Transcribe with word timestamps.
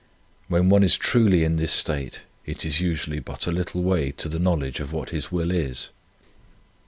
When 0.47 0.69
one 0.69 0.81
is 0.81 0.97
truly 0.97 1.43
in 1.43 1.57
this 1.57 1.71
state, 1.71 2.21
it 2.43 2.65
is 2.65 2.81
usually 2.81 3.19
but 3.19 3.45
a 3.45 3.51
little 3.51 3.83
way 3.83 4.09
to 4.13 4.27
the 4.27 4.39
knowledge 4.39 4.79
of 4.79 4.91
what 4.91 5.11
His 5.11 5.31
will 5.31 5.51
is. 5.51 5.89